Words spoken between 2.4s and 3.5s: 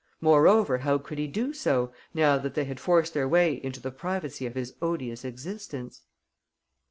they had forced their